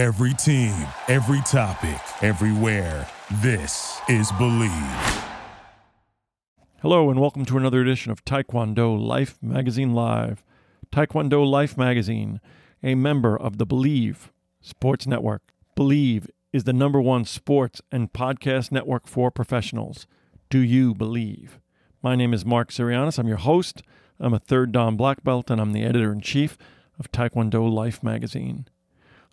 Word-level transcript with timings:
Every 0.00 0.32
team, 0.32 0.72
every 1.08 1.42
topic, 1.42 2.00
everywhere. 2.22 3.06
This 3.42 4.00
is 4.08 4.32
Bleav. 4.32 5.24
Hello, 6.80 7.10
and 7.10 7.20
welcome 7.20 7.44
to 7.44 7.58
another 7.58 7.82
edition 7.82 8.10
of 8.10 8.24
Taekwondo 8.24 8.98
Life 8.98 9.36
Magazine 9.42 9.92
Live. 9.92 10.42
Taekwondo 10.90 11.46
Life 11.46 11.76
Magazine, 11.76 12.40
a 12.82 12.94
member 12.94 13.38
of 13.38 13.58
the 13.58 13.66
Bleav 13.66 14.30
Sports 14.62 15.06
Network. 15.06 15.42
Bleav 15.76 16.30
is 16.50 16.64
the 16.64 16.72
number 16.72 17.02
one 17.02 17.26
sports 17.26 17.82
and 17.92 18.10
podcast 18.10 18.72
network 18.72 19.06
for 19.06 19.30
professionals. 19.30 20.06
Do 20.48 20.60
you 20.60 20.94
believe? 20.94 21.60
My 22.02 22.16
name 22.16 22.32
is 22.32 22.46
Mark 22.46 22.70
Sirianis. 22.70 23.18
I'm 23.18 23.28
your 23.28 23.36
host. 23.36 23.82
I'm 24.18 24.32
a 24.32 24.38
third 24.38 24.72
Dan 24.72 24.96
black 24.96 25.22
belt, 25.22 25.50
and 25.50 25.60
I'm 25.60 25.74
the 25.74 25.84
editor 25.84 26.10
in 26.10 26.22
chief 26.22 26.56
of 26.98 27.12
Taekwondo 27.12 27.70
Life 27.70 28.02
Magazine. 28.02 28.66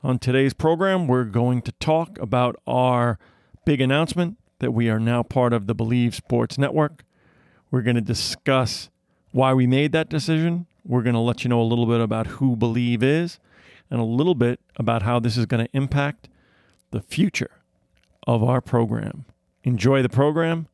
On 0.04 0.20
today's 0.20 0.54
program, 0.54 1.08
we're 1.08 1.24
going 1.24 1.64
to 1.64 1.72
talk 1.72 2.20
about 2.20 2.56
our 2.68 3.18
big 3.66 3.82
announcement 3.82 4.38
that 4.60 4.72
we 4.72 4.90
are 4.90 5.00
now 5.00 5.24
part 5.24 5.54
of 5.54 5.66
the 5.66 5.74
Bleav 5.74 6.14
Sports 6.14 6.60
Network. 6.60 7.04
We're 7.72 7.82
going 7.82 7.96
to 7.96 8.02
discuss 8.02 8.92
why 9.32 9.56
we 9.56 9.66
made 9.66 9.94
that 9.94 10.08
decision. 10.08 10.68
We're 10.86 11.02
going 11.02 11.16
to 11.16 11.20
let 11.20 11.44
you 11.44 11.50
know 11.50 11.60
a 11.60 11.64
little 11.64 11.88
bit 11.88 12.00
about 12.00 12.28
who 12.28 12.56
Bleav 12.56 13.02
is 13.02 13.40
and 13.90 14.00
a 14.00 14.04
little 14.04 14.36
bit 14.36 14.60
about 14.76 15.02
how 15.02 15.20
this 15.20 15.36
is 15.36 15.48
going 15.48 15.66
to 15.66 15.76
impact 15.76 16.30
the 16.92 17.02
future 17.02 17.62
of 18.28 18.44
our 18.44 18.62
program. 18.62 19.26
Enjoy 19.64 20.04
the 20.04 20.10
program, 20.10 20.68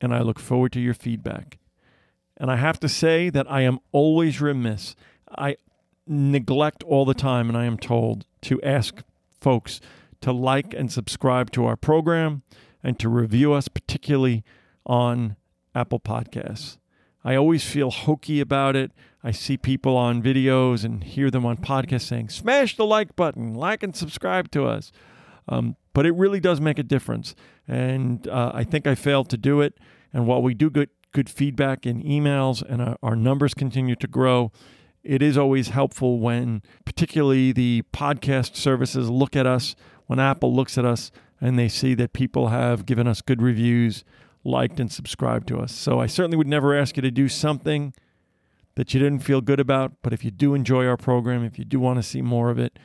and 0.00 0.14
I 0.14 0.20
look 0.20 0.38
forward 0.38 0.70
to 0.74 0.80
your 0.80 0.94
feedback. 0.94 1.58
And 2.36 2.48
I 2.48 2.56
have 2.56 2.78
to 2.78 2.88
say 2.88 3.28
that 3.28 3.50
I 3.50 3.62
am 3.62 3.80
always 3.90 4.40
remiss. 4.40 4.94
I 5.36 5.56
neglect 6.10 6.82
all 6.82 7.04
the 7.04 7.14
time, 7.14 7.48
and 7.48 7.56
I 7.56 7.64
am 7.64 7.78
told 7.78 8.26
to 8.42 8.60
ask 8.62 9.02
folks 9.40 9.80
to 10.20 10.32
like 10.32 10.74
and 10.74 10.92
subscribe 10.92 11.50
to 11.52 11.64
our 11.64 11.76
program 11.76 12.42
and 12.82 12.98
to 12.98 13.08
review 13.08 13.52
us, 13.52 13.68
particularly 13.68 14.44
on 14.84 15.36
Apple 15.74 16.00
Podcasts. 16.00 16.78
I 17.24 17.36
always 17.36 17.64
feel 17.64 17.90
hokey 17.90 18.40
about 18.40 18.76
it. 18.76 18.92
I 19.22 19.30
see 19.30 19.56
people 19.56 19.96
on 19.96 20.22
videos 20.22 20.84
and 20.84 21.04
hear 21.04 21.30
them 21.30 21.44
on 21.44 21.58
podcasts 21.58 22.06
saying, 22.08 22.30
smash 22.30 22.76
the 22.76 22.86
like 22.86 23.14
button, 23.14 23.54
like 23.54 23.82
and 23.82 23.94
subscribe 23.94 24.50
to 24.52 24.64
us. 24.64 24.90
Um, 25.48 25.76
but 25.92 26.06
it 26.06 26.12
really 26.12 26.40
does 26.40 26.60
make 26.60 26.78
a 26.78 26.82
difference. 26.82 27.34
And 27.68 28.26
uh, 28.26 28.52
I 28.54 28.64
think 28.64 28.86
I 28.86 28.94
failed 28.94 29.28
to 29.30 29.36
do 29.36 29.60
it. 29.60 29.78
And 30.12 30.26
while 30.26 30.42
we 30.42 30.54
do 30.54 30.70
get 30.70 30.90
good 31.12 31.28
feedback 31.28 31.86
in 31.86 32.02
emails 32.02 32.62
and 32.62 32.80
our, 32.80 32.96
our 33.02 33.16
numbers 33.16 33.52
continue 33.52 33.96
to 33.96 34.06
grow, 34.06 34.50
it 35.02 35.22
is 35.22 35.38
always 35.38 35.68
helpful 35.68 36.18
when, 36.18 36.62
particularly 36.84 37.52
the 37.52 37.82
podcast 37.92 38.56
services, 38.56 39.08
look 39.08 39.34
at 39.34 39.46
us, 39.46 39.74
when 40.06 40.18
Apple 40.18 40.54
looks 40.54 40.76
at 40.76 40.84
us 40.84 41.10
and 41.40 41.58
they 41.58 41.68
see 41.68 41.94
that 41.94 42.12
people 42.12 42.48
have 42.48 42.84
given 42.84 43.06
us 43.06 43.22
good 43.22 43.40
reviews, 43.40 44.04
liked, 44.44 44.78
and 44.78 44.92
subscribed 44.92 45.48
to 45.48 45.58
us. 45.58 45.72
So 45.72 46.00
I 46.00 46.06
certainly 46.06 46.36
would 46.36 46.48
never 46.48 46.76
ask 46.76 46.96
you 46.96 47.02
to 47.02 47.10
do 47.10 47.28
something 47.28 47.94
that 48.74 48.92
you 48.92 49.00
didn't 49.00 49.20
feel 49.20 49.40
good 49.40 49.60
about. 49.60 49.92
But 50.02 50.12
if 50.12 50.24
you 50.24 50.30
do 50.30 50.54
enjoy 50.54 50.86
our 50.86 50.96
program, 50.96 51.44
if 51.44 51.58
you 51.58 51.64
do 51.64 51.80
want 51.80 51.98
to 51.98 52.02
see 52.02 52.22
more 52.22 52.50
of 52.50 52.58
it, 52.58 52.78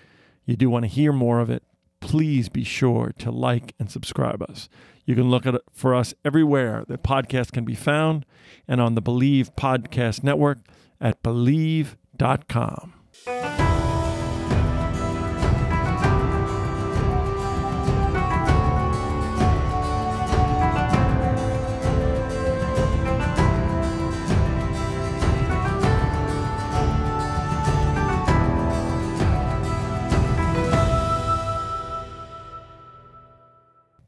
you 0.45 0.55
do 0.55 0.69
want 0.69 0.83
to 0.83 0.89
hear 0.89 1.11
more 1.11 1.39
of 1.39 1.49
it, 1.49 1.63
please 1.99 2.49
be 2.49 2.63
sure 2.63 3.11
to 3.17 3.31
like 3.31 3.73
and 3.79 3.89
subscribe 3.89 4.41
us. 4.43 4.69
You 5.05 5.15
can 5.15 5.29
look 5.29 5.45
at 5.45 5.55
it 5.55 5.61
for 5.71 5.93
us 5.95 6.13
everywhere 6.23 6.85
that 6.87 7.03
podcast 7.03 7.51
can 7.51 7.65
be 7.65 7.75
found 7.75 8.25
and 8.67 8.79
on 8.79 8.95
the 8.95 9.01
Bleav 9.01 9.55
Podcast 9.55 10.23
Network 10.23 10.59
at 11.01 11.21
bleav.com. 12.17 12.93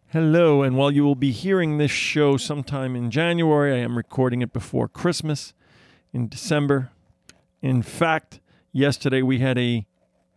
Hello, 0.09 0.63
and 0.63 0.75
while 0.75 0.89
you 0.89 1.03
will 1.03 1.15
be 1.15 1.31
hearing 1.31 1.77
this 1.77 1.91
show 1.91 2.37
sometime 2.37 2.95
in 2.95 3.11
January, 3.11 3.73
I 3.73 3.77
am 3.77 3.95
recording 3.95 4.41
it 4.41 4.51
before 4.51 4.87
Christmas 4.87 5.53
in 6.11 6.27
December. 6.27 6.89
In 7.67 7.81
fact, 7.81 8.39
yesterday 8.71 9.21
we 9.21 9.39
had 9.39 9.57
a 9.57 9.85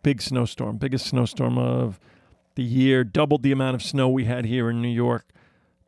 big 0.03 0.21
snowstorm, 0.21 0.75
biggest 0.75 1.05
snowstorm 1.05 1.57
of 1.57 1.97
the 2.55 2.61
year, 2.61 3.05
doubled 3.05 3.41
the 3.41 3.53
amount 3.53 3.75
of 3.75 3.81
snow 3.81 4.09
we 4.09 4.25
had 4.25 4.43
here 4.43 4.69
in 4.69 4.81
New 4.81 4.89
York 4.89 5.29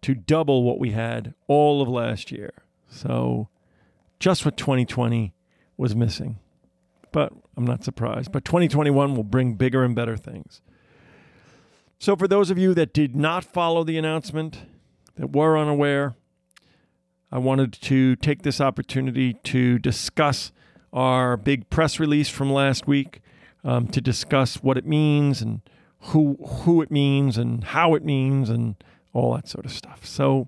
to 0.04 0.16
double 0.16 0.64
what 0.64 0.80
we 0.80 0.92
had 0.92 1.34
all 1.50 1.81
of 1.81 1.90
last 1.90 2.31
year. 2.31 2.54
So, 2.88 3.50
just 4.22 4.46
what 4.46 4.56
2020 4.56 5.34
was 5.76 5.98
missing. 5.98 6.40
But 7.12 7.34
I'm 7.58 7.66
not 7.66 7.84
surprised. 7.84 8.31
But 8.31 8.46
2021 8.46 9.14
will 9.14 9.25
bring 9.25 9.56
bigger 9.56 9.84
and 9.84 9.94
better 9.94 10.16
things. 10.16 10.62
So, 12.00 12.16
for 12.16 12.30
those 12.30 12.52
of 12.52 12.58
you 12.58 12.74
that 12.75 12.94
did 12.94 13.18
not 13.18 13.44
follow 13.44 13.84
the 13.84 13.98
announcement, 13.98 14.60
that 15.18 15.36
were 15.36 15.58
unaware, 15.58 16.16
I 17.34 17.40
wanted 17.40 17.74
to 17.74 18.16
take 18.16 18.44
this 18.44 18.62
opportunity 18.62 19.34
to 19.44 19.78
discuss 19.78 20.54
our 20.94 21.36
big 21.36 21.70
press 21.70 22.00
release 22.00 22.30
from 22.30 22.52
last 22.54 22.88
week, 22.88 23.22
um, 23.64 23.88
to 23.88 24.00
discuss 24.00 24.58
what 24.58 24.78
it 24.78 24.86
means 24.86 25.42
and 25.42 25.62
who 26.08 26.38
who 26.46 26.81
it 26.81 26.92
means 26.92 27.38
and 27.38 27.64
how 27.64 27.96
it 27.96 28.04
means 28.04 28.50
and 28.50 28.76
all 29.14 29.34
that 29.34 29.48
sort 29.48 29.66
of 29.66 29.72
stuff. 29.72 30.06
So, 30.06 30.48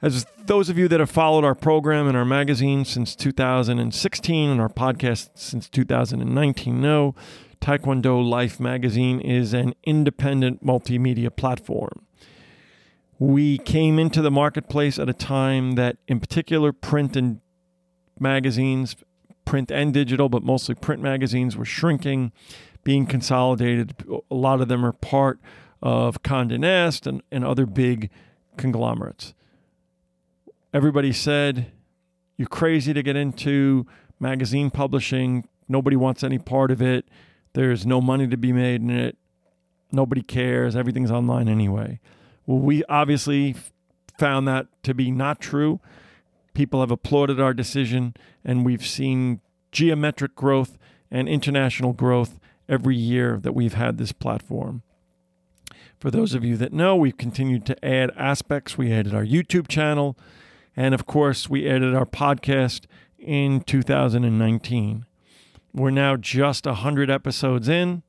as 0.00 0.26
those 0.38 0.68
of 0.68 0.78
you 0.78 0.88
that 0.88 1.00
have 1.00 1.10
followed 1.10 1.44
our 1.44 1.54
program 1.54 2.06
and 2.06 2.16
our 2.16 2.24
magazine 2.24 2.84
since 2.84 3.14
2016 3.16 4.50
and 4.50 4.60
our 4.60 4.68
podcast 4.68 5.30
since 5.34 5.68
2019 5.68 6.80
know, 6.80 7.14
Taekwondo 7.60 8.26
Life 8.26 8.60
magazine 8.60 9.20
is 9.20 9.52
an 9.52 9.74
independent 9.84 10.64
multimedia 10.64 11.34
platform. 11.34 12.06
We 13.18 13.58
came 13.58 13.98
into 13.98 14.22
the 14.22 14.30
marketplace 14.30 14.98
at 14.98 15.08
a 15.08 15.12
time 15.12 15.72
that, 15.72 15.96
in 16.06 16.20
particular, 16.20 16.72
print 16.72 17.16
and 17.16 17.40
magazines, 18.20 18.96
print 19.44 19.70
and 19.70 19.94
digital, 19.94 20.28
but 20.28 20.42
mostly 20.42 20.74
print 20.74 21.02
magazines, 21.02 21.56
were 21.56 21.64
shrinking, 21.64 22.32
being 22.84 23.06
consolidated. 23.06 23.94
A 24.30 24.34
lot 24.34 24.60
of 24.60 24.68
them 24.68 24.84
are 24.84 24.92
part 24.92 25.40
of 25.82 26.22
Condé 26.22 26.58
Nast 26.58 27.06
and, 27.06 27.22
and 27.30 27.44
other 27.44 27.66
big 27.66 28.10
conglomerates. 28.56 29.34
Everybody 30.74 31.12
said, 31.12 31.72
You're 32.36 32.48
crazy 32.48 32.92
to 32.92 33.02
get 33.02 33.16
into 33.16 33.86
magazine 34.20 34.70
publishing. 34.70 35.48
Nobody 35.68 35.96
wants 35.96 36.22
any 36.22 36.38
part 36.38 36.70
of 36.70 36.82
it. 36.82 37.06
There's 37.54 37.86
no 37.86 38.00
money 38.00 38.26
to 38.28 38.36
be 38.36 38.52
made 38.52 38.82
in 38.82 38.90
it. 38.90 39.16
Nobody 39.90 40.22
cares. 40.22 40.76
Everything's 40.76 41.10
online 41.10 41.48
anyway. 41.48 42.00
Well, 42.46 42.58
we 42.58 42.84
obviously 42.84 43.56
found 44.18 44.46
that 44.48 44.66
to 44.82 44.94
be 44.94 45.10
not 45.10 45.40
true. 45.40 45.80
People 46.58 46.80
have 46.80 46.90
applauded 46.90 47.38
our 47.38 47.54
decision, 47.54 48.14
and 48.44 48.66
we've 48.66 48.84
seen 48.84 49.40
geometric 49.70 50.34
growth 50.34 50.76
and 51.08 51.28
international 51.28 51.92
growth 51.92 52.40
every 52.68 52.96
year 52.96 53.38
that 53.40 53.54
we've 53.54 53.74
had 53.74 53.96
this 53.96 54.10
platform. 54.10 54.82
For 56.00 56.10
those 56.10 56.34
of 56.34 56.44
you 56.44 56.56
that 56.56 56.72
know, 56.72 56.96
we've 56.96 57.16
continued 57.16 57.64
to 57.66 57.84
add 57.84 58.10
aspects. 58.16 58.76
We 58.76 58.92
added 58.92 59.14
our 59.14 59.24
YouTube 59.24 59.68
channel, 59.68 60.18
and 60.76 60.96
of 60.96 61.06
course, 61.06 61.48
we 61.48 61.70
added 61.70 61.94
our 61.94 62.04
podcast 62.04 62.86
in 63.20 63.60
2019. 63.60 65.06
We're 65.72 65.90
now 65.90 66.16
just 66.16 66.66
100 66.66 67.08
episodes 67.08 67.68
in, 67.68 68.02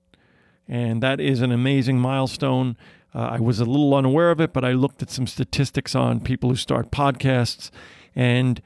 and 0.67 1.03
that 1.03 1.19
is 1.19 1.41
an 1.41 1.51
amazing 1.51 1.99
milestone. 1.99 2.77
Uh, 3.13 3.19
I 3.33 3.39
was 3.39 3.59
a 3.59 3.65
little 3.65 3.93
unaware 3.93 4.31
of 4.31 4.41
it, 4.41 4.53
but 4.53 4.65
I 4.65 4.71
looked 4.71 5.03
at 5.03 5.11
some 5.11 5.27
statistics 5.27 5.93
on 5.93 6.19
people 6.19 6.49
who 6.49 6.55
start 6.55 6.89
podcasts, 6.89 7.69
and 8.19 8.61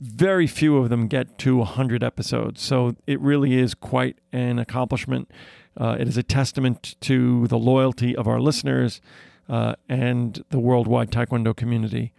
very 0.00 0.46
few 0.46 0.76
of 0.76 0.88
them 0.88 1.08
get 1.08 1.36
to 1.38 1.56
100 1.56 2.04
episodes. 2.04 2.62
So 2.62 2.94
it 3.08 3.20
really 3.20 3.58
is 3.58 3.74
quite 3.74 4.18
an 4.32 4.60
accomplishment. 4.60 5.28
Uh, 5.76 5.96
it 5.98 6.06
is 6.06 6.16
a 6.16 6.22
testament 6.22 6.94
to 7.00 7.48
the 7.48 7.58
loyalty 7.58 8.14
of 8.14 8.28
our 8.28 8.40
listeners 8.40 9.00
uh, 9.48 9.74
and 9.88 10.44
the 10.50 10.60
worldwide 10.60 11.10
Taekwondo 11.10 11.56
community. 11.56 12.12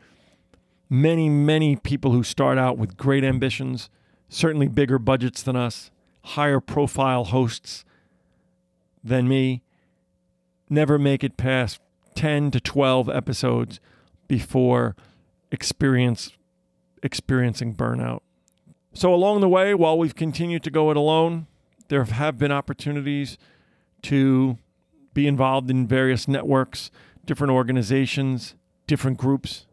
Many, 0.90 1.30
many 1.30 1.78
people 1.78 2.12
who 2.12 2.24
start 2.24 2.58
out 2.58 2.78
with 2.78 2.98
great 2.98 3.24
ambitions 3.24 3.90
certainly 4.28 4.68
bigger 4.68 5.00
budgets 5.00 5.42
than 5.42 5.56
us, 5.56 5.92
higher 6.24 6.60
profile 6.60 7.24
hosts 7.24 7.86
than 9.02 9.30
me, 9.30 9.64
never 10.70 11.00
make 11.00 11.24
it 11.24 11.38
past 11.38 11.80
10 12.16 12.52
to 12.52 12.60
12 12.60 13.10
episodes 13.10 13.80
before 14.28 14.98
experience 15.52 16.32
experiencing 17.02 17.76
burnout. 17.76 18.22
So 18.94 19.14
along 19.14 19.42
the 19.42 19.50
way, 19.50 19.74
while 19.74 19.98
we've 19.98 20.16
continued 20.16 20.64
to 20.64 20.72
go 20.72 20.92
it 20.92 20.98
alone, 20.98 21.48
there 21.88 22.04
have 22.04 22.38
been 22.38 22.52
opportunities 22.52 23.38
to 24.04 24.58
be 25.14 25.28
involved 25.28 25.70
in 25.70 25.88
various 25.88 26.28
networks, 26.28 26.92
different 27.26 27.52
organizations, 27.52 28.56
different 28.88 29.18
groups, 29.18 29.66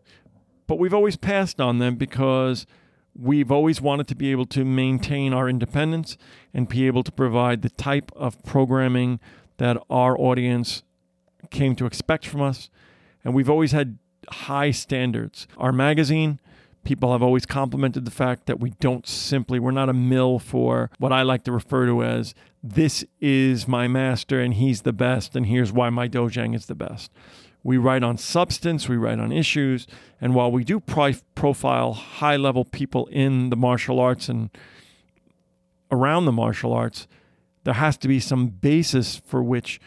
but 0.67 0.78
we've 0.78 0.94
always 0.94 1.17
passed 1.17 1.61
on 1.61 1.78
them 1.78 1.96
because 1.96 2.67
we've 3.14 3.50
always 3.50 3.81
wanted 3.81 4.06
to 4.08 4.14
be 4.14 4.31
able 4.31 4.46
to 4.46 4.64
maintain 4.64 5.32
our 5.32 5.49
independence 5.49 6.19
and 6.52 6.69
be 6.69 6.87
able 6.87 7.02
to 7.02 7.12
provide 7.12 7.62
the 7.62 7.70
type 7.70 8.11
of 8.14 8.43
programming 8.43 9.20
that 9.58 9.76
our 9.88 10.19
audience 10.19 10.82
came 11.50 11.75
to 11.76 11.87
expect 11.87 12.26
from 12.26 12.43
us. 12.43 12.69
And 13.25 13.32
we've 13.34 13.49
always 13.49 13.73
had 13.73 13.99
high 14.31 14.70
standards. 14.70 15.46
Our 15.58 15.73
magazine, 15.73 16.40
people 16.84 17.12
have 17.12 17.23
always 17.23 17.46
complimented 17.46 18.05
the 18.05 18.11
fact 18.11 18.46
that 18.46 18.61
we 18.61 18.70
don't 18.81 19.06
simply, 19.06 19.58
we're 19.58 19.70
not 19.73 19.88
a 19.88 19.93
mill 19.94 20.38
for 20.38 20.90
what 20.99 21.12
I 21.12 21.23
like 21.23 21.44
to 21.44 21.52
refer 21.52 21.87
to 21.87 22.02
as 22.02 22.34
this 22.62 23.05
is 23.20 23.69
my 23.69 23.88
master 23.88 24.40
and 24.40 24.55
he's 24.55 24.82
the 24.82 24.93
best, 24.93 25.37
and 25.37 25.46
here's 25.46 25.73
why 25.73 25.90
my 25.90 26.08
Dojang 26.08 26.55
is 26.55 26.67
the 26.67 26.75
best. 26.75 27.11
We 27.62 27.76
write 27.76 28.05
on 28.05 28.17
substance, 28.17 28.88
we 28.88 28.96
write 28.96 29.19
on 29.19 29.32
issues, 29.32 29.87
and 30.20 30.34
while 30.34 30.52
we 30.52 30.62
do 30.62 30.78
pri- 30.78 31.17
profile 31.34 31.93
high 31.93 32.37
level 32.37 32.64
people 32.64 33.06
in 33.06 33.50
the 33.50 33.56
martial 33.56 33.99
arts 33.99 34.28
and 34.28 34.50
around 35.90 36.25
the 36.25 36.32
martial 36.32 36.73
arts, 36.73 37.08
there 37.64 37.75
has 37.75 37.96
to 37.99 38.08
be 38.08 38.20
some 38.20 38.46
basis 38.46 39.17
for 39.17 39.43
which 39.43 39.81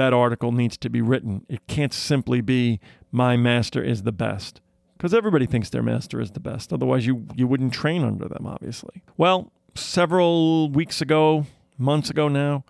that 0.00 0.14
article 0.14 0.50
needs 0.50 0.78
to 0.78 0.88
be 0.88 1.02
written. 1.02 1.44
It 1.48 1.66
can't 1.66 1.92
simply 1.92 2.40
be 2.40 2.80
my 3.12 3.36
master 3.36 3.82
is 3.82 4.02
the 4.04 4.12
best 4.12 4.62
because 4.96 5.12
everybody 5.12 5.44
thinks 5.44 5.68
their 5.68 5.82
master 5.82 6.20
is 6.20 6.30
the 6.30 6.40
best. 6.40 6.72
Otherwise, 6.72 7.06
you, 7.06 7.26
you 7.36 7.46
wouldn't 7.46 7.74
train 7.74 8.02
under 8.02 8.26
them, 8.26 8.46
obviously. 8.46 9.02
Well, 9.18 9.52
several 9.74 10.70
weeks 10.70 11.02
ago, 11.02 11.44
months 11.76 12.08
ago 12.08 12.28
now, 12.28 12.64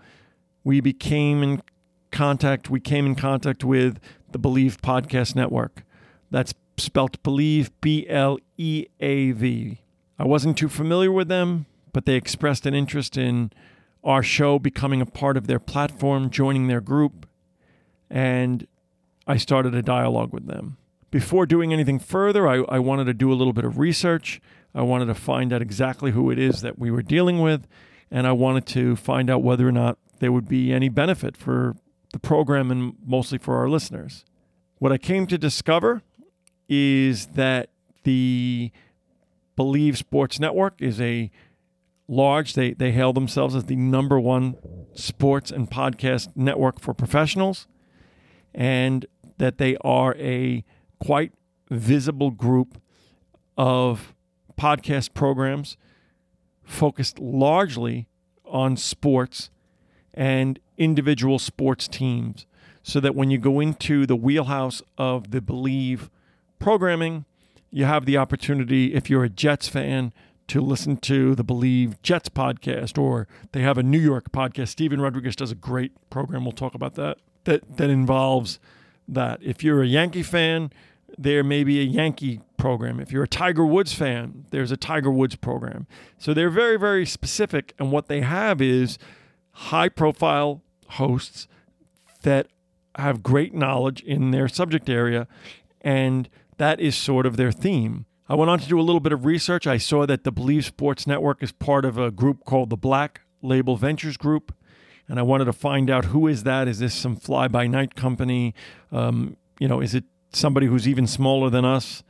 we 0.65 0.81
became 0.81 1.43
in 1.45 1.63
contact. 2.11 2.69
We 2.69 2.81
came 2.81 3.07
in 3.07 3.15
contact 3.15 3.63
with 3.63 4.01
the 4.33 4.39
Bleav 4.39 4.79
Podcast 4.79 5.37
Network. 5.37 5.85
That's 6.33 6.53
spelt 6.79 7.23
Bleav, 7.23 7.71
B 7.81 8.07
L 8.09 8.39
E 8.59 8.87
A 8.99 9.31
V. 9.31 9.79
I 10.19 10.25
wasn't 10.25 10.59
too 10.59 10.69
familiar 10.69 11.13
with 11.13 11.29
them, 11.29 11.67
but 11.93 12.07
they 12.07 12.17
expressed 12.17 12.67
an 12.67 12.75
interest 12.75 13.17
in 13.17 13.53
our 14.03 14.23
show 14.23 14.59
becoming 14.59 15.01
a 15.01 15.07
part 15.07 15.37
of 15.37 15.47
their 15.47 15.59
platform, 15.59 16.31
joining 16.31 16.69
their 16.69 16.81
group, 16.81 17.27
and 18.09 18.67
I 19.27 19.37
started 19.37 19.75
a 19.75 19.83
dialogue 19.83 20.33
with 20.33 20.47
them. 20.47 20.77
Before 21.11 21.47
doing 21.47 21.73
anything 21.73 21.99
further, 21.99 22.49
I, 22.49 22.63
I 22.69 22.79
wanted 22.79 23.05
to 23.05 23.15
do 23.15 23.33
a 23.33 23.35
little 23.35 23.53
bit 23.53 23.65
of 23.65 23.79
research. 23.79 24.41
I 24.75 24.83
wanted 24.83 25.07
to 25.07 25.15
find 25.15 25.53
out 25.53 25.61
exactly 25.61 26.13
who 26.13 26.31
it 26.31 26.39
is 26.39 26.63
that 26.63 26.79
we 26.79 26.91
were 26.91 27.03
dealing 27.03 27.41
with, 27.41 27.67
and 28.11 28.27
I 28.27 28.33
wanted 28.33 28.67
to 28.67 28.97
find 28.97 29.29
out 29.29 29.43
whether 29.43 29.67
or 29.67 29.73
not 29.73 29.99
there 30.21 30.33
would 30.33 30.49
be 30.49 30.73
any 30.73 30.89
benefit 30.89 31.37
for 31.37 31.77
the 32.13 32.19
program 32.19 32.71
and 32.71 32.95
mostly 33.05 33.39
for 33.39 33.57
our 33.57 33.69
listeners. 33.69 34.25
What 34.79 34.93
I 34.93 34.99
came 34.99 35.27
to 35.27 35.39
discover 35.39 36.03
is 36.69 37.27
that 37.29 37.71
the 38.05 38.71
Bleav 39.59 39.97
Sports 39.97 40.41
Network 40.41 40.75
is 40.81 41.01
a 41.01 41.31
large, 42.11 42.55
they, 42.55 42.73
they 42.73 42.91
hail 42.91 43.13
themselves 43.13 43.55
as 43.55 43.65
the 43.67 43.77
number 43.77 44.19
one 44.19 44.57
sports 44.95 45.51
and 45.51 45.71
podcast 45.71 46.29
network 46.35 46.81
for 46.81 46.93
professionals, 46.93 47.69
and 48.53 49.07
that 49.39 49.59
they 49.59 49.77
are 49.83 50.15
a 50.17 50.65
quite 50.99 51.33
visible 51.71 52.31
group 52.31 52.81
of 53.57 54.15
podcast 54.59 55.15
programs 55.15 55.77
focused 56.65 57.19
largely 57.19 58.09
on 58.45 58.77
sports 58.77 59.51
and 60.13 60.59
individual 60.77 61.39
sports 61.39 61.87
teams. 61.87 62.45
So 62.83 62.99
that 63.01 63.15
when 63.15 63.31
you 63.31 63.39
go 63.39 63.61
into 63.61 64.07
the 64.07 64.17
wheelhouse 64.17 64.83
of 64.97 65.31
the 65.31 65.41
Bleav 65.41 66.09
programming, 66.59 67.27
you 67.71 67.85
have 67.85 68.07
the 68.07 68.17
opportunity, 68.17 68.95
if 68.95 69.09
you're 69.09 69.23
a 69.23 69.29
Jets 69.29 69.69
fan, 69.69 70.13
to 70.51 70.61
listen 70.61 70.97
to 70.97 71.37
the 71.37 71.45
Bleav 71.45 71.95
Jets 72.03 72.29
podcast, 72.29 72.99
or 72.99 73.29
they 73.53 73.63
have 73.63 73.79
a 73.79 73.85
New 73.85 74.01
York 74.01 74.33
podcast. 74.33 74.69
Steven 74.69 75.01
Rodriguez 75.01 75.37
does 75.37 75.53
a 75.53 75.55
great 75.55 75.93
program. 76.11 76.45
We'll 76.45 76.53
talk 76.53 76.75
about 76.75 76.97
that. 76.97 77.19
That 77.45 77.77
that 77.77 77.89
involves 77.89 78.59
that. 79.07 79.41
If 79.43 79.63
you're 79.63 79.81
a 79.83 79.87
Yankee 79.87 80.25
fan, 80.25 80.73
there 81.17 81.45
may 81.45 81.63
be 81.63 81.81
a 81.81 81.85
Yankee 81.85 82.41
program. 82.57 82.99
If 82.99 83.13
you're 83.13 83.23
a 83.23 83.29
Tiger 83.29 83.65
Woods 83.65 83.93
fan, 83.93 84.47
there's 84.51 84.73
a 84.73 84.77
Tiger 84.77 85.11
Woods 85.11 85.37
program. 85.37 85.87
So 86.19 86.35
they're 86.35 86.51
very, 86.51 86.77
very 86.77 87.07
specific. 87.07 87.73
And 87.79 87.93
what 87.93 88.09
they 88.09 88.21
have 88.23 88.61
is 88.61 88.99
high 89.53 89.89
profile 89.89 90.63
hosts 90.89 91.47
that 92.23 92.49
have 92.97 93.23
great 93.23 93.55
knowledge 93.55 94.03
in 94.03 94.33
their 94.33 94.49
subject 94.49 94.91
area. 94.91 95.29
And 95.81 96.29
that 96.59 96.81
is 96.81 96.97
sort 96.97 97.25
of 97.25 97.37
their 97.37 97.53
theme. 97.53 98.07
I 98.31 98.35
went 98.35 98.49
on 98.49 98.61
to 98.61 98.69
do 98.69 98.79
a 98.79 98.83
little 98.83 99.01
bit 99.01 99.13
of 99.13 99.25
research. 99.25 99.67
I 99.67 99.77
saw 99.77 100.07
that 100.07 100.23
the 100.23 100.33
Bleav 100.33 100.63
Sports 100.63 101.05
Network 101.05 101.43
is 101.43 101.51
part 101.51 101.85
of 101.85 101.99
a 101.99 102.13
group 102.13 102.45
called 102.45 102.71
the 102.71 102.77
Black 102.77 103.23
Label 103.43 103.77
Ventures 103.77 104.17
Group. 104.17 104.55
And 105.09 105.19
I 105.19 105.23
wanted 105.23 105.47
to 105.47 105.53
find 105.53 105.91
out 105.91 106.05
who 106.05 106.29
is 106.29 106.45
that? 106.45 106.69
Is 106.69 106.79
this 106.79 106.95
some 106.95 107.17
fly 107.17 107.49
by 107.49 107.67
night 107.67 107.97
company? 107.97 108.55
Um, 108.93 109.37
you 109.59 109.67
know, 109.67 109.81
is 109.81 109.97
it 109.97 110.05
somebody 110.33 110.69
who's 110.69 110.87
even 110.87 111.09
smaller 111.09 111.51
than 111.51 111.65
us, 111.65 112.05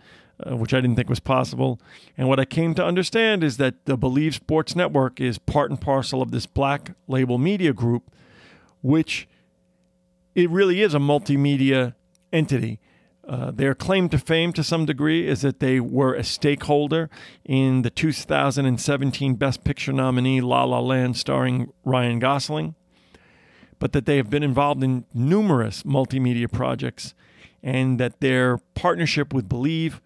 uh, 0.46 0.58
which 0.58 0.74
I 0.74 0.82
didn't 0.82 0.96
think 0.96 1.08
was 1.08 1.20
possible. 1.20 1.80
And 2.18 2.28
what 2.28 2.38
I 2.38 2.44
came 2.44 2.74
to 2.74 2.84
understand 2.84 3.42
is 3.42 3.56
that 3.56 3.86
the 3.86 3.96
Bleav 3.96 4.34
Sports 4.34 4.76
Network 4.76 5.22
is 5.22 5.38
part 5.38 5.70
and 5.70 5.80
parcel 5.80 6.20
of 6.20 6.32
this 6.32 6.44
black 6.44 6.92
label 7.08 7.38
media 7.38 7.72
group, 7.72 8.10
which 8.82 9.26
it 10.34 10.50
really 10.50 10.82
is 10.82 10.92
a 10.92 10.98
multimedia 10.98 11.94
entity. 12.30 12.78
Uh, 13.30 13.52
their 13.52 13.76
claim 13.76 14.08
to 14.08 14.18
fame 14.18 14.52
to 14.52 14.64
some 14.64 14.84
degree 14.84 15.28
is 15.28 15.42
that 15.42 15.60
they 15.60 15.78
were 15.78 16.14
a 16.14 16.24
stakeholder 16.24 17.08
in 17.44 17.82
the 17.82 17.90
2017 17.90 19.36
Best 19.36 19.62
Picture 19.62 19.92
nominee 19.92 20.40
La 20.40 20.64
La 20.64 20.80
Land 20.80 21.16
starring 21.16 21.72
Ryan 21.84 22.18
Gosling, 22.18 22.74
but 23.78 23.92
that 23.92 24.04
they 24.04 24.16
have 24.16 24.30
been 24.30 24.42
involved 24.42 24.82
in 24.82 25.04
numerous 25.14 25.84
multimedia 25.84 26.50
projects 26.50 27.14
and 27.62 28.00
that 28.00 28.18
their 28.18 28.58
partnership 28.74 29.32
with 29.32 29.48
Bleav 29.48 30.00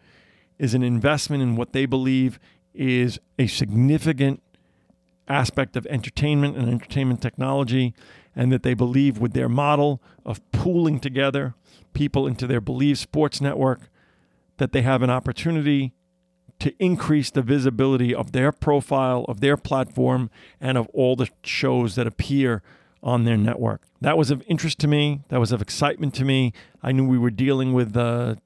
is 0.58 0.74
an 0.74 0.82
investment 0.82 1.42
in 1.42 1.56
what 1.56 1.72
they 1.72 1.86
believe 1.86 2.38
is 2.74 3.18
a 3.38 3.46
significant 3.46 4.42
aspect 5.28 5.76
of 5.76 5.86
entertainment 5.86 6.58
and 6.58 6.68
entertainment 6.68 7.22
technology, 7.22 7.94
and 8.36 8.52
that 8.52 8.64
they 8.64 8.74
believe 8.74 9.16
with 9.16 9.32
their 9.32 9.48
model 9.48 10.02
of 10.26 10.42
pooling 10.52 11.00
together 11.00 11.54
people 11.94 12.26
into 12.26 12.46
their 12.46 12.60
Bleav 12.60 12.98
Sports 12.98 13.40
Network, 13.40 13.88
that 14.58 14.72
they 14.72 14.82
have 14.82 15.02
an 15.02 15.10
opportunity 15.10 15.92
to 16.60 16.74
increase 16.78 17.30
the 17.30 17.42
visibility 17.42 18.14
of 18.14 18.32
their 18.32 18.52
profile, 18.52 19.24
of 19.28 19.40
their 19.40 19.56
platform, 19.56 20.30
and 20.60 20.78
of 20.78 20.88
all 20.94 21.16
the 21.16 21.28
shows 21.42 21.94
that 21.96 22.06
appear 22.06 22.62
on 23.02 23.24
their 23.24 23.36
network. 23.36 23.82
That 24.00 24.16
was 24.16 24.30
of 24.30 24.42
interest 24.46 24.78
to 24.80 24.88
me. 24.88 25.22
That 25.28 25.40
was 25.40 25.52
of 25.52 25.60
excitement 25.60 26.14
to 26.14 26.24
me. 26.24 26.52
I 26.82 26.92
knew 26.92 27.06
we 27.06 27.18
were 27.18 27.30
dealing 27.30 27.72
with 27.72 27.96
uh, 27.96 28.36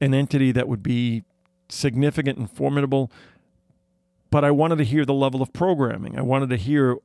an 0.00 0.12
entity 0.12 0.52
that 0.52 0.68
would 0.68 0.82
be 0.82 1.22
significant 1.68 2.38
and 2.38 2.50
formidable, 2.50 3.10
but 4.30 4.44
I 4.44 4.50
wanted 4.50 4.76
to 4.78 4.84
hear 4.84 5.04
the 5.04 5.14
level 5.14 5.40
of 5.40 5.52
programming. 5.52 6.18
I 6.18 6.22
wanted 6.22 6.50
to 6.50 6.56
hear 6.56 6.96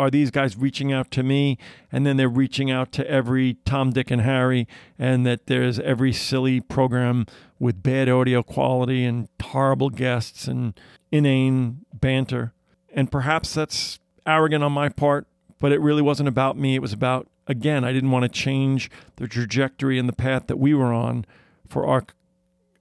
are 0.00 0.10
these 0.10 0.30
guys 0.30 0.56
reaching 0.56 0.92
out 0.94 1.10
to 1.10 1.22
me 1.22 1.58
and 1.92 2.06
then 2.06 2.16
they're 2.16 2.26
reaching 2.26 2.70
out 2.70 2.90
to 2.92 3.08
every 3.08 3.58
Tom, 3.66 3.90
Dick, 3.90 4.10
and 4.10 4.22
Harry, 4.22 4.66
and 4.98 5.26
that 5.26 5.46
there's 5.46 5.78
every 5.80 6.10
silly 6.10 6.58
program 6.58 7.26
with 7.58 7.82
bad 7.82 8.08
audio 8.08 8.42
quality 8.42 9.04
and 9.04 9.28
horrible 9.42 9.90
guests 9.90 10.48
and 10.48 10.72
inane 11.12 11.84
banter. 11.92 12.54
And 12.94 13.12
perhaps 13.12 13.52
that's 13.52 13.98
arrogant 14.26 14.64
on 14.64 14.72
my 14.72 14.88
part, 14.88 15.26
but 15.58 15.70
it 15.70 15.82
really 15.82 16.02
wasn't 16.02 16.30
about 16.30 16.56
me. 16.56 16.74
It 16.74 16.82
was 16.82 16.94
about, 16.94 17.28
again, 17.46 17.84
I 17.84 17.92
didn't 17.92 18.10
want 18.10 18.22
to 18.22 18.30
change 18.30 18.90
the 19.16 19.28
trajectory 19.28 19.98
and 19.98 20.08
the 20.08 20.14
path 20.14 20.46
that 20.46 20.58
we 20.58 20.72
were 20.72 20.94
on 20.94 21.26
for 21.68 21.86
our 21.86 22.06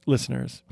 listeners. 0.06 0.64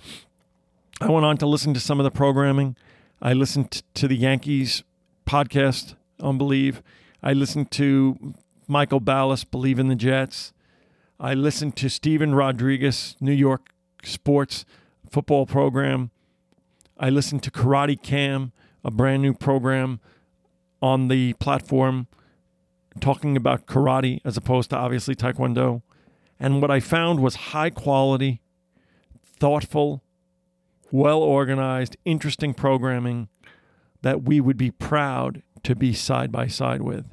I 1.02 1.12
went 1.12 1.26
on 1.26 1.36
to 1.40 1.46
listen 1.46 1.74
to 1.74 1.82
some 1.82 2.00
of 2.00 2.06
the 2.06 2.12
programming. 2.12 2.78
I 3.22 3.34
listened 3.34 3.84
to 3.96 4.08
the 4.08 4.16
Yankees 4.16 4.86
podcast 5.28 5.97
on 6.20 6.40
Bleav. 6.40 6.82
I 7.22 7.34
listened 7.34 7.72
to 7.72 8.34
Michael 8.68 9.02
Ballas, 9.02 9.46
Bleav 9.46 9.80
in 9.80 9.88
the 9.88 9.96
Jets. 9.96 10.54
I 11.20 11.34
listened 11.34 11.76
to 11.78 11.90
Steven 11.90 12.36
Rodriguez, 12.36 13.16
New 13.20 13.32
York 13.32 13.70
Sports 14.04 14.66
football 15.10 15.46
program. 15.46 16.12
I 16.98 17.10
listened 17.10 17.44
to 17.44 17.52
Karate 17.52 18.02
Cam, 18.02 18.52
a 18.84 18.92
brand 18.92 19.22
new 19.22 19.34
program 19.34 20.00
on 20.82 21.08
the 21.08 21.34
platform 21.34 22.08
talking 23.00 23.38
about 23.38 23.66
karate 23.66 24.20
as 24.26 24.38
opposed 24.38 24.70
to 24.72 24.76
obviously 24.76 25.16
taekwondo. 25.16 25.82
And 26.40 26.62
what 26.62 26.72
I 26.72 26.80
found 26.80 27.20
was 27.20 27.36
high 27.36 27.70
quality, 27.70 28.42
thoughtful, 29.24 30.04
well 30.92 31.20
organized, 31.20 31.98
interesting 32.06 32.54
programming 32.54 33.30
that 34.02 34.24
we 34.24 34.40
would 34.40 34.58
be 34.58 34.72
proud 34.72 35.42
to 35.64 35.76
be 35.76 35.94
side 35.94 36.32
by 36.32 36.48
side 36.48 36.82
with. 36.82 37.06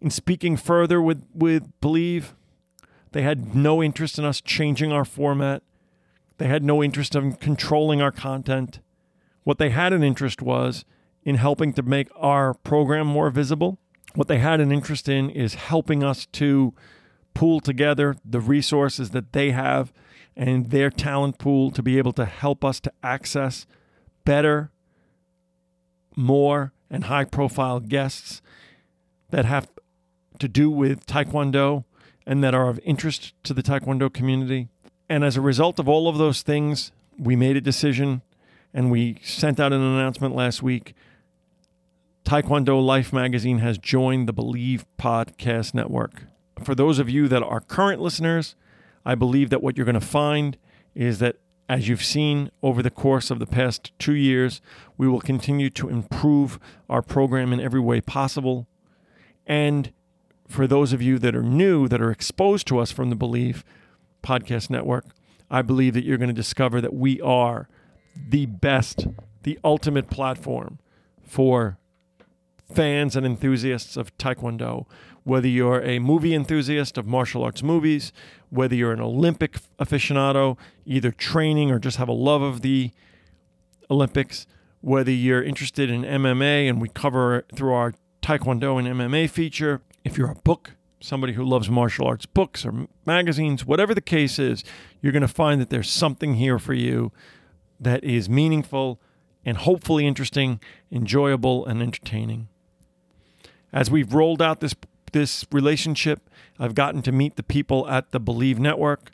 In 0.00 0.10
speaking 0.10 0.56
further 0.56 1.00
with, 1.00 1.24
with 1.34 1.64
Bleav, 1.80 2.34
they 3.12 3.22
had 3.22 3.54
no 3.54 3.82
interest 3.82 4.18
in 4.18 4.24
us 4.24 4.40
changing 4.40 4.92
our 4.92 5.04
format. 5.04 5.62
They 6.38 6.48
had 6.48 6.62
no 6.62 6.82
interest 6.82 7.14
in 7.14 7.32
controlling 7.34 8.02
our 8.02 8.12
content. 8.12 8.80
What 9.44 9.58
they 9.58 9.70
had 9.70 9.92
an 9.92 10.02
interest 10.02 10.42
was 10.42 10.84
in 11.24 11.36
helping 11.36 11.72
to 11.72 11.82
make 11.82 12.08
our 12.14 12.54
program 12.54 13.06
more 13.06 13.30
visible. 13.30 13.78
What 14.14 14.28
they 14.28 14.38
had 14.38 14.60
an 14.60 14.70
interest 14.70 15.08
in 15.08 15.30
is 15.30 15.54
helping 15.54 16.04
us 16.04 16.26
to 16.32 16.74
pool 17.34 17.60
together 17.60 18.16
the 18.24 18.40
resources 18.40 19.10
that 19.10 19.32
they 19.32 19.50
have 19.50 19.92
and 20.36 20.70
their 20.70 20.90
talent 20.90 21.38
pool 21.38 21.70
to 21.70 21.82
be 21.82 21.98
able 21.98 22.12
to 22.12 22.24
help 22.24 22.64
us 22.64 22.80
to 22.80 22.92
access 23.02 23.66
better, 24.24 24.70
more, 26.16 26.72
and 26.90 27.04
high 27.04 27.24
profile 27.24 27.80
guests 27.80 28.40
that 29.30 29.44
have 29.44 29.68
to 30.38 30.48
do 30.48 30.70
with 30.70 31.06
Taekwondo 31.06 31.84
and 32.26 32.42
that 32.42 32.54
are 32.54 32.68
of 32.68 32.80
interest 32.84 33.34
to 33.44 33.54
the 33.54 33.62
Taekwondo 33.62 34.12
community. 34.12 34.68
And 35.08 35.24
as 35.24 35.36
a 35.36 35.40
result 35.40 35.78
of 35.78 35.88
all 35.88 36.08
of 36.08 36.18
those 36.18 36.42
things, 36.42 36.92
we 37.18 37.36
made 37.36 37.56
a 37.56 37.60
decision 37.60 38.22
and 38.74 38.90
we 38.90 39.18
sent 39.22 39.60
out 39.60 39.72
an 39.72 39.80
announcement 39.80 40.34
last 40.34 40.62
week. 40.62 40.94
Taekwondo 42.24 42.84
Life 42.84 43.12
magazine 43.12 43.58
has 43.58 43.78
joined 43.78 44.28
the 44.28 44.34
Bleav 44.34 44.84
Podcast 44.98 45.74
Network. 45.74 46.24
For 46.62 46.74
those 46.74 46.98
of 46.98 47.08
you 47.08 47.28
that 47.28 47.42
are 47.42 47.60
current 47.60 48.00
listeners, 48.00 48.56
I 49.04 49.14
believe 49.14 49.50
that 49.50 49.62
what 49.62 49.76
you're 49.76 49.86
going 49.86 49.94
to 49.94 50.00
find 50.00 50.56
is 50.94 51.20
that 51.20 51.36
as 51.68 51.88
you've 51.88 52.04
seen 52.04 52.50
over 52.62 52.82
the 52.82 52.90
course 52.90 53.30
of 53.30 53.38
the 53.38 53.46
past 53.46 53.92
two 53.98 54.14
years, 54.14 54.60
we 54.96 55.08
will 55.08 55.20
continue 55.20 55.70
to 55.70 55.88
improve 55.88 56.58
our 56.88 57.02
program 57.02 57.52
in 57.52 57.60
every 57.60 57.80
way 57.80 58.00
possible. 58.00 58.66
And 59.46 59.92
for 60.48 60.66
those 60.66 60.92
of 60.92 61.02
you 61.02 61.18
that 61.18 61.34
are 61.34 61.42
new, 61.42 61.88
that 61.88 62.00
are 62.00 62.10
exposed 62.10 62.66
to 62.68 62.78
us 62.78 62.92
from 62.92 63.10
the 63.10 63.16
Bleav 63.16 63.62
Podcast 64.22 64.70
Network, 64.70 65.06
I 65.50 65.62
believe 65.62 65.94
that 65.94 66.04
you're 66.04 66.18
going 66.18 66.28
to 66.28 66.34
discover 66.34 66.80
that 66.80 66.94
we 66.94 67.20
are 67.20 67.68
the 68.28 68.46
best, 68.46 69.06
the 69.42 69.58
ultimate 69.64 70.08
platform 70.08 70.78
for 71.22 71.78
fans 72.72 73.16
and 73.16 73.24
enthusiasts 73.24 73.96
of 73.96 74.16
Taekwondo. 74.18 74.86
Whether 75.24 75.48
you're 75.48 75.82
a 75.82 75.98
movie 75.98 76.34
enthusiast 76.34 76.96
of 76.96 77.06
martial 77.06 77.42
arts 77.42 77.62
movies, 77.62 78.12
whether 78.50 78.74
you're 78.74 78.92
an 78.92 79.00
Olympic 79.00 79.58
aficionado, 79.78 80.56
either 80.84 81.10
training 81.10 81.70
or 81.70 81.78
just 81.78 81.96
have 81.96 82.08
a 82.08 82.12
love 82.12 82.42
of 82.42 82.62
the 82.62 82.92
Olympics, 83.90 84.46
whether 84.80 85.10
you're 85.10 85.42
interested 85.42 85.90
in 85.90 86.02
MMA, 86.02 86.68
and 86.68 86.80
we 86.80 86.88
cover 86.88 87.44
through 87.54 87.72
our 87.72 87.94
Taekwondo 88.22 88.78
and 88.78 88.86
MMA 88.86 89.28
feature, 89.28 89.80
if 90.04 90.16
you're 90.16 90.30
a 90.30 90.36
book, 90.36 90.72
somebody 91.00 91.32
who 91.34 91.44
loves 91.44 91.68
martial 91.68 92.06
arts 92.06 92.26
books 92.26 92.64
or 92.64 92.86
magazines, 93.04 93.64
whatever 93.64 93.94
the 93.94 94.00
case 94.00 94.38
is, 94.38 94.64
you're 95.00 95.12
going 95.12 95.22
to 95.22 95.28
find 95.28 95.60
that 95.60 95.70
there's 95.70 95.90
something 95.90 96.34
here 96.34 96.58
for 96.58 96.74
you 96.74 97.12
that 97.78 98.02
is 98.02 98.28
meaningful 98.28 99.00
and 99.44 99.58
hopefully 99.58 100.06
interesting, 100.06 100.60
enjoyable, 100.90 101.64
and 101.66 101.80
entertaining. 101.82 102.48
As 103.72 103.90
we've 103.90 104.12
rolled 104.12 104.42
out 104.42 104.60
this 104.60 104.74
this 105.12 105.46
relationship, 105.50 106.28
I've 106.58 106.74
gotten 106.74 107.00
to 107.02 107.12
meet 107.12 107.36
the 107.36 107.42
people 107.42 107.88
at 107.88 108.10
the 108.10 108.20
Bleav 108.20 108.58
Network, 108.58 109.12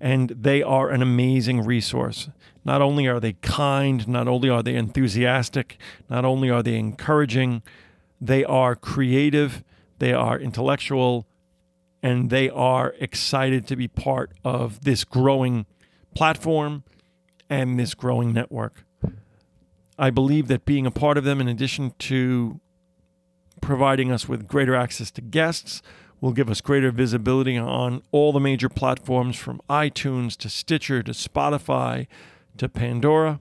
and 0.00 0.30
they 0.30 0.62
are 0.62 0.90
an 0.90 1.02
amazing 1.02 1.64
resource. 1.64 2.30
Not 2.64 2.80
only 2.80 3.06
are 3.06 3.20
they 3.20 3.34
kind, 3.34 4.06
not 4.08 4.26
only 4.26 4.48
are 4.48 4.62
they 4.62 4.74
enthusiastic, 4.74 5.78
not 6.08 6.24
only 6.24 6.48
are 6.50 6.62
they 6.62 6.76
encouraging, 6.76 7.62
they 8.20 8.44
are 8.44 8.74
creative 8.74 9.64
they 9.98 10.12
are 10.12 10.38
intellectual, 10.38 11.26
and 12.02 12.30
they 12.30 12.50
are 12.50 12.94
excited 12.98 13.66
to 13.68 13.76
be 13.76 13.88
part 13.88 14.32
of 14.44 14.82
this 14.82 15.04
growing 15.04 15.66
platform 16.14 16.84
and 17.48 17.78
this 17.78 17.94
growing 17.94 18.32
network. 18.32 18.84
I 19.98 20.10
believe 20.10 20.48
that 20.48 20.64
being 20.64 20.86
a 20.86 20.90
part 20.90 21.16
of 21.16 21.24
them, 21.24 21.40
in 21.40 21.48
addition 21.48 21.94
to 22.00 22.60
providing 23.60 24.10
us 24.10 24.28
with 24.28 24.48
greater 24.48 24.74
access 24.74 25.10
to 25.12 25.20
guests, 25.20 25.82
will 26.20 26.32
give 26.32 26.48
us 26.48 26.60
greater 26.60 26.90
visibility 26.90 27.56
on 27.56 28.02
all 28.10 28.32
the 28.32 28.40
major 28.40 28.68
platforms 28.68 29.36
from 29.36 29.60
iTunes 29.68 30.36
to 30.38 30.48
Stitcher 30.48 31.02
to 31.02 31.12
Spotify 31.12 32.06
to 32.56 32.68
Pandora. 32.68 33.40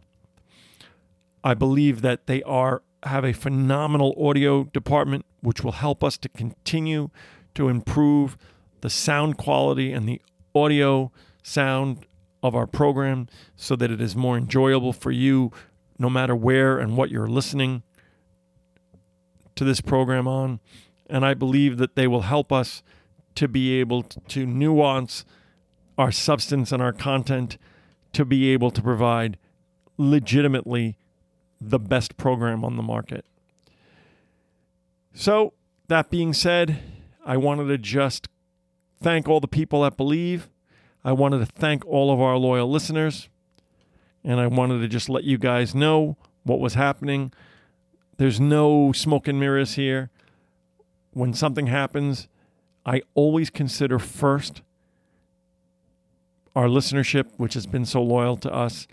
I 1.43 1.53
believe 1.53 2.01
that 2.01 2.27
they 2.27 2.43
are 2.43 2.83
have 3.03 3.25
a 3.25 3.33
phenomenal 3.33 4.15
audio 4.17 4.63
department, 4.65 5.25
which 5.41 5.63
will 5.63 5.73
help 5.73 6.03
us 6.03 6.17
to 6.17 6.29
continue 6.29 7.09
to 7.55 7.69
improve 7.69 8.37
the 8.81 8.89
sound 8.89 9.37
quality 9.37 9.91
and 9.91 10.07
the 10.07 10.21
audio 10.55 11.11
sound 11.41 12.05
of 12.41 12.55
our 12.55 12.67
program 12.67 13.27
so 13.55 13.75
that 13.75 13.91
it 13.91 14.01
is 14.01 14.15
more 14.15 14.37
enjoyable 14.37 14.93
for 14.93 15.11
you 15.11 15.51
no 15.97 16.09
matter 16.09 16.35
where 16.35 16.77
and 16.77 16.97
what 16.97 17.09
you're 17.09 17.27
listening 17.27 17.83
to 19.63 19.69
this 19.69 19.81
program 19.81 20.27
on. 20.27 20.59
And 21.09 21.25
I 21.25 21.33
believe 21.33 21.77
that 21.77 21.95
they 21.95 22.07
will 22.07 22.21
help 22.21 22.51
us 22.51 22.83
to 23.35 23.47
be 23.47 23.79
able 23.79 24.03
to 24.03 24.45
nuance 24.45 25.25
our 25.97 26.11
substance 26.11 26.71
and 26.71 26.81
our 26.81 26.93
content 26.93 27.57
to 28.13 28.25
be 28.25 28.49
able 28.49 28.71
to 28.71 28.81
provide 28.81 29.37
legitimately 29.97 30.97
the 31.59 31.79
best 31.79 32.17
program 32.17 32.63
on 32.63 32.77
the 32.77 32.83
market. 32.83 33.25
So, 35.13 35.53
that 35.87 36.09
being 36.09 36.33
said, 36.33 36.79
I 37.25 37.37
wanted 37.37 37.67
to 37.67 37.77
just 37.77 38.27
thank 39.01 39.27
all 39.27 39.39
the 39.39 39.47
people 39.47 39.83
that 39.83 39.97
believe. 39.97 40.49
I 41.03 41.11
wanted 41.11 41.39
to 41.39 41.45
thank 41.45 41.85
all 41.85 42.11
of 42.11 42.19
our 42.19 42.37
loyal 42.37 42.69
listeners. 42.69 43.29
And 44.23 44.39
I 44.39 44.47
wanted 44.47 44.79
to 44.79 44.87
just 44.87 45.09
let 45.09 45.23
you 45.23 45.37
guys 45.37 45.75
know 45.75 46.17
what 46.43 46.59
was 46.59 46.73
happening. 46.73 47.33
There's 48.17 48.39
no 48.39 48.91
smoke 48.91 49.27
and 49.27 49.39
mirrors 49.39 49.75
here. 49.75 50.09
When 51.11 51.33
something 51.33 51.67
happens, 51.67 52.27
I 52.85 53.01
always 53.13 53.49
consider 53.49 53.99
first 53.99 54.61
our 56.55 56.67
listenership, 56.67 57.31
which 57.37 57.55
has 57.55 57.65
been 57.65 57.85
so 57.85 58.01
loyal 58.01 58.37
to 58.37 58.53
us. 58.53 58.87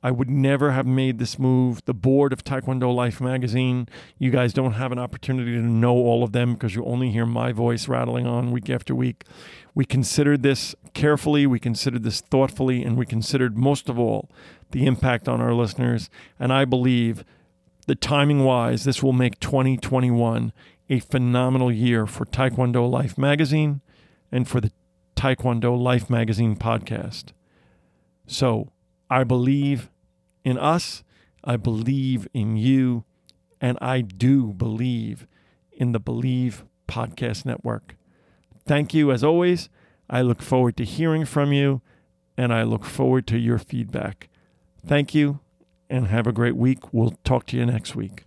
I 0.00 0.12
would 0.12 0.30
never 0.30 0.70
have 0.72 0.86
made 0.86 1.18
this 1.18 1.38
move. 1.38 1.84
The 1.84 1.94
board 1.94 2.32
of 2.32 2.44
Taekwondo 2.44 2.94
Life 2.94 3.20
magazine, 3.20 3.88
you 4.18 4.30
guys 4.30 4.52
don't 4.52 4.74
have 4.74 4.92
an 4.92 4.98
opportunity 4.98 5.52
to 5.52 5.62
know 5.62 5.94
all 5.94 6.22
of 6.22 6.32
them 6.32 6.54
because 6.54 6.74
you 6.74 6.84
only 6.84 7.10
hear 7.10 7.26
my 7.26 7.50
voice 7.52 7.88
rattling 7.88 8.26
on 8.26 8.52
week 8.52 8.70
after 8.70 8.94
week. 8.94 9.24
We 9.74 9.84
considered 9.84 10.42
this 10.42 10.74
carefully, 10.94 11.46
we 11.46 11.58
considered 11.58 12.04
this 12.04 12.20
thoughtfully, 12.20 12.84
and 12.84 12.96
we 12.96 13.06
considered 13.06 13.56
most 13.56 13.88
of 13.88 13.98
all 13.98 14.30
the 14.70 14.86
impact 14.86 15.28
on 15.28 15.40
our 15.40 15.52
listeners. 15.52 16.10
And 16.38 16.52
I 16.52 16.64
believe 16.64 17.24
that 17.88 18.02
timing 18.02 18.44
wise, 18.44 18.84
this 18.84 19.02
will 19.02 19.14
make 19.14 19.40
2021 19.40 20.52
a 20.90 20.98
phenomenal 21.00 21.72
year 21.72 22.06
for 22.06 22.26
Taekwondo 22.26 22.88
Life 22.88 23.16
magazine 23.16 23.80
and 24.30 24.46
for 24.46 24.60
the 24.60 24.70
Taekwondo 25.16 25.76
Life 25.76 26.10
magazine 26.10 26.54
podcast. 26.54 27.32
So, 28.26 28.72
I 29.08 29.24
believe 29.24 29.90
in 30.44 30.58
us. 30.58 31.02
I 31.42 31.56
believe 31.56 32.28
in 32.34 32.58
you. 32.58 33.04
And 33.58 33.78
I 33.80 34.02
do 34.02 34.52
believe 34.52 35.26
in 35.72 35.92
the 35.92 36.00
Bleav 36.00 36.64
Podcast 36.86 37.46
Network. 37.46 37.96
Thank 38.66 38.92
you 38.92 39.10
as 39.10 39.24
always. 39.24 39.70
I 40.10 40.20
look 40.20 40.42
forward 40.42 40.76
to 40.76 40.84
hearing 40.84 41.24
from 41.24 41.54
you 41.54 41.80
and 42.36 42.52
I 42.52 42.64
look 42.64 42.84
forward 42.84 43.26
to 43.28 43.38
your 43.38 43.58
feedback. 43.58 44.28
Thank 44.86 45.14
you 45.14 45.40
and 45.90 46.08
have 46.08 46.26
a 46.26 46.32
great 46.32 46.56
week. 46.56 46.92
We'll 46.92 47.14
talk 47.24 47.46
to 47.46 47.56
you 47.56 47.66
next 47.66 47.94
week. 47.94 48.24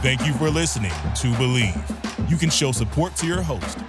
Thank 0.00 0.26
you 0.26 0.32
for 0.32 0.48
listening 0.48 0.90
to 0.90 1.26
Bleav. 1.36 2.30
You 2.30 2.38
can 2.38 2.48
show 2.48 2.72
support 2.72 3.14
to 3.16 3.26
your 3.26 3.42
host 3.42 3.78